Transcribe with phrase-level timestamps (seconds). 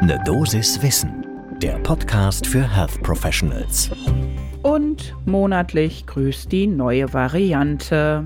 [0.00, 1.26] Ne Dosis Wissen,
[1.60, 3.90] der Podcast für Health Professionals.
[4.62, 8.24] Und monatlich grüßt die neue Variante.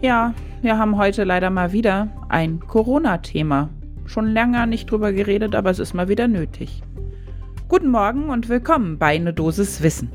[0.00, 0.32] Ja,
[0.62, 3.68] wir haben heute leider mal wieder ein Corona-Thema.
[4.06, 6.82] Schon länger nicht drüber geredet, aber es ist mal wieder nötig.
[7.68, 10.10] Guten Morgen und willkommen bei Ne Dosis Wissen.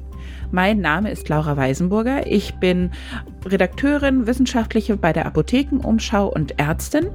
[0.54, 2.28] Mein Name ist Laura Weisenburger.
[2.28, 2.92] Ich bin
[3.44, 7.08] Redakteurin, Wissenschaftliche bei der Apothekenumschau und Ärztin.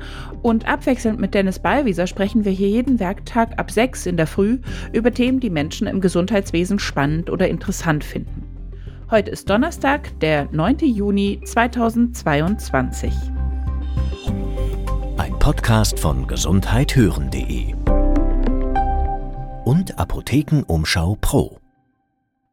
[0.42, 4.58] Und abwechselnd mit Dennis Ballwieser sprechen wir hier jeden Werktag ab 6 in der Früh
[4.92, 8.42] über Themen, die Menschen im Gesundheitswesen spannend oder interessant finden.
[9.08, 10.78] Heute ist Donnerstag, der 9.
[10.80, 13.12] Juni 2022.
[15.16, 17.72] Ein Podcast von gesundheithören.de
[19.64, 21.57] und Apothekenumschau Pro.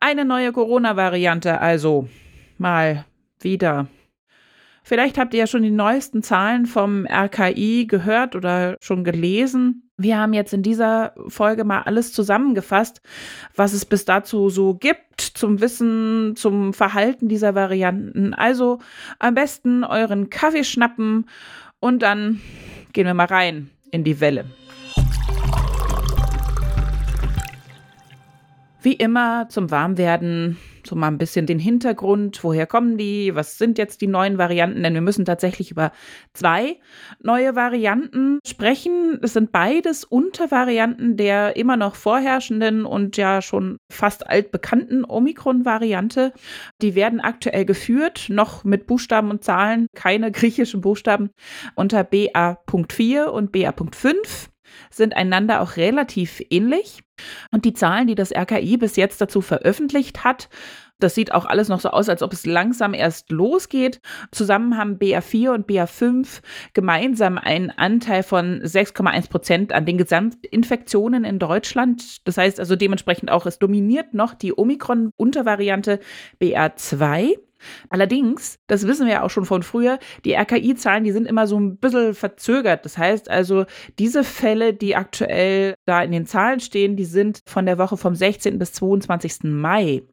[0.08, 2.08] Eine neue Corona-Variante also.
[2.59, 3.05] Mal
[3.40, 3.88] wieder.
[4.84, 9.90] Vielleicht habt ihr ja schon die neuesten Zahlen vom RKI gehört oder schon gelesen.
[9.98, 13.02] Wir haben jetzt in dieser Folge mal alles zusammengefasst,
[13.55, 18.36] was es bis dazu so gibt zum Wissen, zum Verhalten dieser Varianten.
[18.36, 18.78] Also
[19.17, 21.28] am besten euren Kaffee schnappen
[21.80, 22.42] und dann
[22.94, 24.45] gehen wir mal rein in die Welle.
[28.86, 33.80] Wie immer zum Warmwerden, so mal ein bisschen den Hintergrund, woher kommen die, was sind
[33.80, 35.91] jetzt die neuen Varianten, denn wir müssen tatsächlich über
[36.33, 36.78] zwei
[37.19, 39.17] neue Varianten sprechen.
[39.23, 46.31] Es sind beides Untervarianten der immer noch vorherrschenden und ja schon fast altbekannten Omikron-Variante.
[46.83, 51.31] Die werden aktuell geführt, noch mit Buchstaben und Zahlen, keine griechischen Buchstaben,
[51.73, 54.50] unter BA.4 und BA.5
[54.90, 57.02] sind einander auch relativ ähnlich.
[57.52, 60.50] Und die Zahlen, die das RKI bis jetzt dazu veröffentlicht hat,
[61.00, 64.00] das sieht auch alles noch so aus, als ob es langsam erst losgeht.
[64.31, 66.42] Zusammen haben BA4 und BA5
[66.73, 72.26] gemeinsam einen Anteil von 6,1 Prozent an den Gesamtinfektionen in Deutschland.
[72.26, 76.00] Das heißt also dementsprechend auch, es dominiert noch die Omikron-Untervariante
[76.42, 77.38] BA2.
[77.89, 81.59] Allerdings, das wissen wir ja auch schon von früher, die RKI-Zahlen, die sind immer so
[81.59, 82.85] ein bisschen verzögert.
[82.85, 83.66] Das heißt also,
[84.00, 88.16] diese Fälle, die aktuell da in den Zahlen stehen, die sind von der Woche vom
[88.16, 88.59] 16.
[88.59, 89.44] bis 22.
[89.44, 90.03] Mai.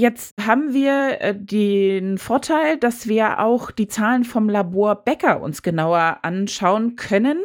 [0.00, 5.60] Jetzt haben wir äh, den Vorteil, dass wir auch die Zahlen vom Labor Becker uns
[5.60, 7.36] genauer anschauen können.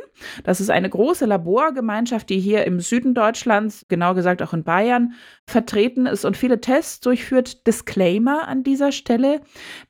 [0.46, 5.16] Das ist eine große Laborgemeinschaft, die hier im Süden Deutschlands, genau gesagt auch in Bayern,
[5.46, 7.68] vertreten ist und viele Tests durchführt.
[7.68, 9.42] Disclaimer an dieser Stelle.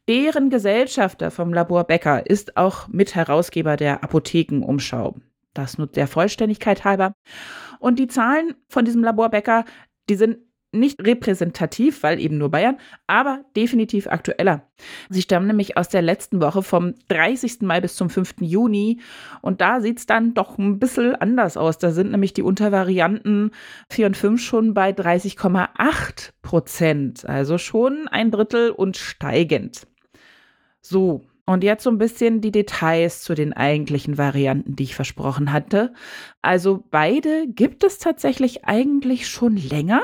[0.09, 5.17] Deren Gesellschafter vom Labor Becker ist auch Mitherausgeber der Apothekenumschau.
[5.53, 7.13] Das nur der Vollständigkeit halber.
[7.77, 9.65] Und die Zahlen von diesem Labor Becker,
[10.09, 10.37] die sind
[10.79, 12.77] nicht repräsentativ, weil eben nur Bayern,
[13.07, 14.63] aber definitiv aktueller.
[15.09, 17.61] Sie stammen nämlich aus der letzten Woche vom 30.
[17.61, 18.35] Mai bis zum 5.
[18.41, 18.99] Juni
[19.41, 21.77] und da sieht es dann doch ein bisschen anders aus.
[21.77, 23.51] Da sind nämlich die Untervarianten
[23.89, 29.87] 4 und 5 schon bei 30,8 Prozent, also schon ein Drittel und steigend.
[30.81, 35.51] So, und jetzt so ein bisschen die Details zu den eigentlichen Varianten, die ich versprochen
[35.51, 35.93] hatte.
[36.41, 40.01] Also beide gibt es tatsächlich eigentlich schon länger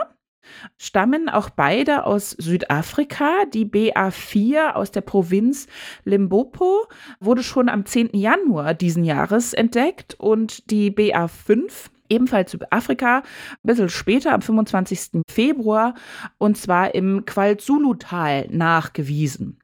[0.78, 3.46] stammen auch beide aus Südafrika.
[3.54, 5.68] Die BA4 aus der Provinz
[6.04, 6.88] Limpopo
[7.20, 8.10] wurde schon am 10.
[8.14, 13.24] Januar diesen Jahres entdeckt und die BA5 ebenfalls Südafrika, ein
[13.64, 15.22] bisschen später, am 25.
[15.30, 15.96] Februar,
[16.38, 19.58] und zwar im KwaZulu-Tal nachgewiesen.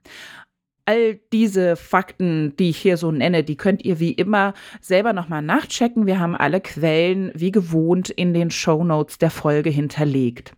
[0.85, 5.41] All diese Fakten, die ich hier so nenne, die könnt ihr wie immer selber nochmal
[5.41, 6.05] nachchecken.
[6.05, 10.56] Wir haben alle Quellen wie gewohnt in den Show Notes der Folge hinterlegt.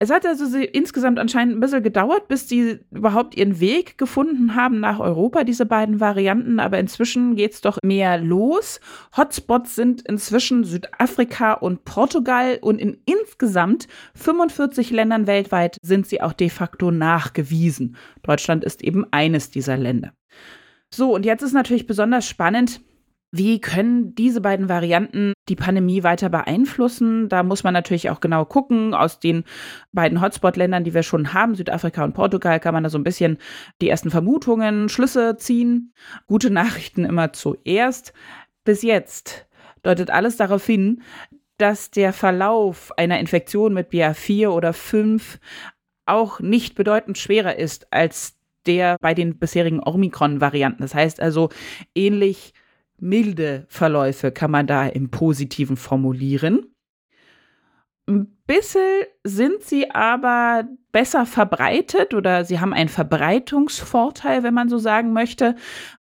[0.00, 4.80] Es hat also insgesamt anscheinend ein bisschen gedauert, bis die überhaupt ihren Weg gefunden haben
[4.80, 6.58] nach Europa, diese beiden Varianten.
[6.58, 8.80] Aber inzwischen geht es doch mehr los.
[9.16, 16.32] Hotspots sind inzwischen Südafrika und Portugal und in insgesamt 45 Ländern weltweit sind sie auch
[16.32, 17.96] de facto nachgewiesen.
[18.22, 20.12] Deutschland ist eben eines dieser Länder.
[20.92, 22.80] So, und jetzt ist natürlich besonders spannend,
[23.36, 27.28] wie können diese beiden Varianten die Pandemie weiter beeinflussen?
[27.28, 28.94] Da muss man natürlich auch genau gucken.
[28.94, 29.42] Aus den
[29.92, 33.38] beiden Hotspot-Ländern, die wir schon haben, Südafrika und Portugal, kann man da so ein bisschen
[33.82, 35.92] die ersten Vermutungen, Schlüsse ziehen.
[36.28, 38.12] Gute Nachrichten immer zuerst.
[38.62, 39.48] Bis jetzt
[39.82, 41.02] deutet alles darauf hin,
[41.58, 45.40] dass der Verlauf einer Infektion mit BA4 oder 5
[46.06, 50.82] auch nicht bedeutend schwerer ist als der bei den bisherigen Omikron-Varianten.
[50.82, 51.48] Das heißt also
[51.96, 52.54] ähnlich
[52.98, 56.74] milde Verläufe kann man da im Positiven formulieren.
[58.46, 65.12] Bisschen sind sie aber besser verbreitet oder sie haben einen Verbreitungsvorteil, wenn man so sagen
[65.14, 65.56] möchte.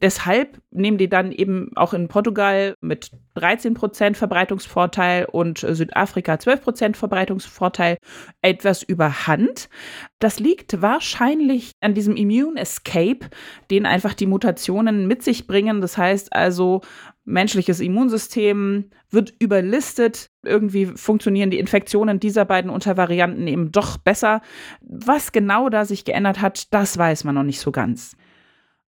[0.02, 6.60] Deshalb nehmen die dann eben auch in Portugal mit 13 Prozent Verbreitungsvorteil und Südafrika 12
[6.62, 7.96] Prozent Verbreitungsvorteil
[8.42, 9.70] etwas überhand.
[10.18, 13.26] Das liegt wahrscheinlich an diesem Immune Escape,
[13.70, 15.80] den einfach die Mutationen mit sich bringen.
[15.80, 16.82] Das heißt also,
[17.24, 20.28] menschliches Immunsystem wird überlistet.
[20.44, 24.42] Irgendwie funktionieren die Infektionen dieser beiden Untervarianten eben doch besser.
[24.80, 28.16] Was genau da sich geändert hat, das weiß man noch nicht so ganz.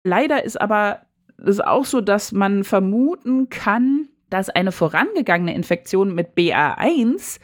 [0.02, 1.02] Leider ist aber
[1.44, 7.38] es auch so, dass man vermuten kann, dass eine vorangegangene Infektion mit BA1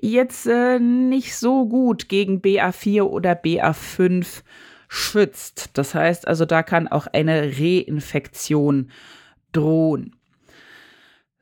[0.00, 4.42] jetzt äh, nicht so gut gegen BA4 oder BA5
[4.88, 5.70] schützt.
[5.78, 8.90] Das heißt also, da kann auch eine Reinfektion
[9.52, 10.16] drohen.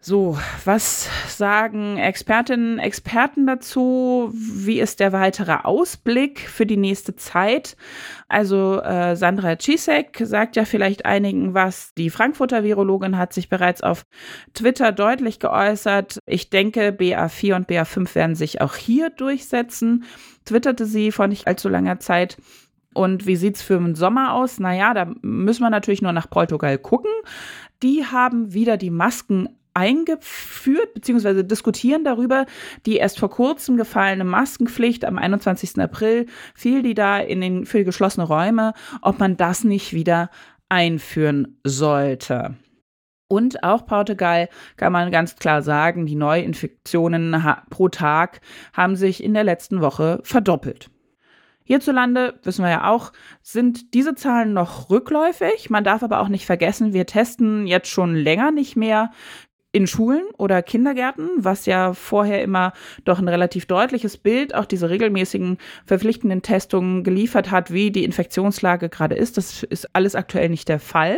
[0.00, 4.31] So, was sagen Expertinnen, Experten dazu?
[4.33, 7.77] Wie ist der weitere Ausblick für die nächste Zeit?
[8.29, 11.95] Also äh, Sandra Cisek sagt ja vielleicht einigen was.
[11.95, 14.05] Die Frankfurter Virologin hat sich bereits auf
[14.55, 16.21] Twitter deutlich geäußert.
[16.27, 20.05] Ich denke, BA4 und BA5 werden sich auch hier durchsetzen,
[20.44, 22.37] twitterte sie vor nicht allzu langer Zeit.
[22.94, 24.61] Und wie sieht es für den Sommer aus?
[24.61, 27.11] Naja, da müssen wir natürlich nur nach Portugal gucken.
[27.83, 29.49] Die haben wieder die Masken
[29.79, 31.45] eingeführt bzw.
[31.45, 32.47] diskutieren darüber.
[32.85, 35.79] Die erst vor kurzem gefallene Maskenpflicht am 21.
[35.79, 40.31] April fiel die da in den für geschlossene Räume, ob man das nicht wieder
[40.69, 42.57] einführen sollte.
[43.29, 47.37] Und auch Portugal kann man ganz klar sagen, die Neuinfektionen
[47.71, 48.41] pro Tag
[48.73, 50.91] haben sich in der letzten Woche verdoppelt.
[51.69, 55.69] Hierzulande, wissen wir ja auch, sind diese Zahlen noch rückläufig.
[55.69, 59.11] Man darf aber auch nicht vergessen, wir testen jetzt schon länger nicht mehr
[59.79, 62.73] in Schulen oder Kindergärten, was ja vorher immer
[63.05, 68.89] doch ein relativ deutliches Bild, auch diese regelmäßigen verpflichtenden Testungen geliefert hat, wie die Infektionslage
[68.89, 69.37] gerade ist.
[69.37, 71.17] Das ist alles aktuell nicht der Fall.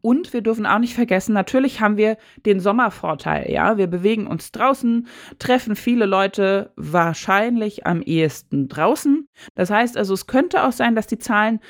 [0.00, 3.76] Und wir dürfen auch nicht vergessen, natürlich haben wir den Sommervorteil, ja.
[3.78, 5.06] Wir bewegen uns draußen,
[5.38, 9.28] treffen viele Leute wahrscheinlich am ehesten draußen.
[9.54, 11.60] Das heißt also, es könnte auch sein, dass die Zahlen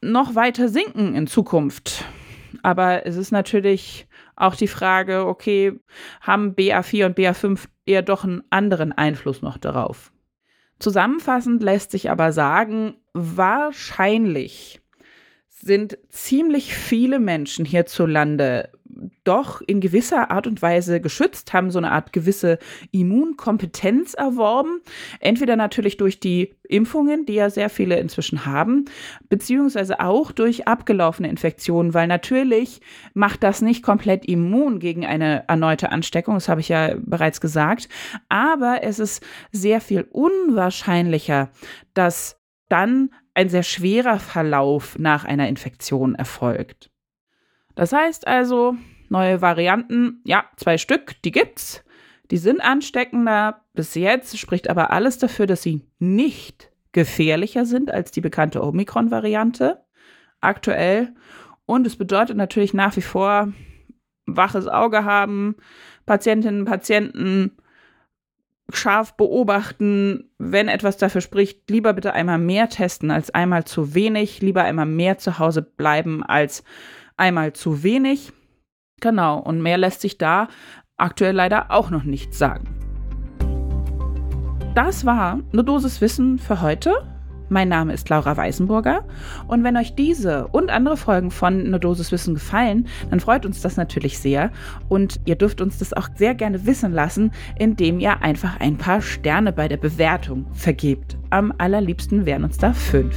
[0.00, 2.04] noch weiter sinken in Zukunft.
[2.62, 5.78] Aber es ist natürlich auch die Frage, okay,
[6.20, 10.12] haben BA4 und BA5 eher doch einen anderen Einfluss noch darauf?
[10.78, 14.80] Zusammenfassend lässt sich aber sagen, wahrscheinlich
[15.48, 18.70] sind ziemlich viele Menschen hierzulande
[19.24, 22.58] doch in gewisser Art und Weise geschützt, haben so eine Art gewisse
[22.90, 24.80] Immunkompetenz erworben.
[25.20, 28.86] Entweder natürlich durch die Impfungen, die ja sehr viele inzwischen haben,
[29.28, 32.80] beziehungsweise auch durch abgelaufene Infektionen, weil natürlich
[33.12, 37.88] macht das nicht komplett immun gegen eine erneute Ansteckung, das habe ich ja bereits gesagt,
[38.28, 41.50] aber es ist sehr viel unwahrscheinlicher,
[41.92, 46.90] dass dann ein sehr schwerer Verlauf nach einer Infektion erfolgt.
[47.74, 48.76] Das heißt also,
[49.08, 51.84] neue Varianten, ja, zwei Stück, die gibt's.
[52.30, 53.62] Die sind ansteckender.
[53.74, 59.84] Bis jetzt spricht aber alles dafür, dass sie nicht gefährlicher sind als die bekannte Omikron-Variante
[60.40, 61.14] aktuell.
[61.66, 63.52] Und es bedeutet natürlich nach wie vor
[64.26, 65.56] waches Auge haben,
[66.06, 67.52] Patientinnen und Patienten
[68.72, 74.40] scharf beobachten, wenn etwas dafür spricht, lieber bitte einmal mehr testen als einmal zu wenig,
[74.40, 76.64] lieber einmal mehr zu Hause bleiben als
[77.16, 78.32] einmal zu wenig.
[79.00, 80.48] Genau, und mehr lässt sich da
[80.96, 82.68] aktuell leider auch noch nicht sagen.
[84.74, 86.92] Das war eine Dosis Wissen für heute.
[87.50, 89.04] Mein Name ist Laura Weißenburger
[89.48, 93.60] und wenn euch diese und andere Folgen von Eine Dosis Wissen gefallen, dann freut uns
[93.60, 94.50] das natürlich sehr
[94.88, 99.02] und ihr dürft uns das auch sehr gerne wissen lassen, indem ihr einfach ein paar
[99.02, 101.18] Sterne bei der Bewertung vergebt.
[101.30, 103.16] Am allerliebsten wären uns da fünf.